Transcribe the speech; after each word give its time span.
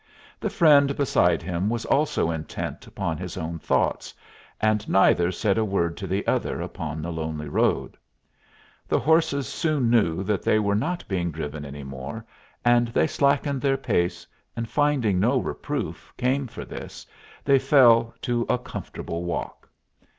The 0.39 0.49
friend 0.49 0.95
beside 0.97 1.43
him 1.43 1.69
was 1.69 1.85
also 1.85 2.31
intent 2.31 2.87
upon 2.87 3.19
his 3.19 3.37
own 3.37 3.59
thoughts, 3.59 4.15
and 4.59 4.89
neither 4.89 5.31
said 5.31 5.59
a 5.59 5.63
word 5.63 5.95
to 5.97 6.07
the 6.07 6.25
other 6.25 6.59
upon 6.59 7.03
the 7.03 7.11
lonely 7.11 7.47
road. 7.47 7.95
The 8.87 8.97
horses 8.97 9.45
soon 9.47 9.91
knew 9.91 10.23
that 10.23 10.41
they 10.41 10.57
were 10.57 10.73
not 10.73 11.07
being 11.07 11.29
driven 11.29 11.63
any 11.65 11.83
more, 11.83 12.25
and 12.65 12.87
they 12.87 13.05
slackened 13.05 13.61
their 13.61 13.77
pace, 13.77 14.25
and 14.55 14.67
finding 14.67 15.19
no 15.19 15.37
reproof 15.37 16.11
came 16.17 16.47
for 16.47 16.65
this, 16.65 17.05
they 17.45 17.59
fell 17.59 18.15
to 18.23 18.47
a 18.49 18.57
comfortable 18.57 19.23
walk. 19.23 19.69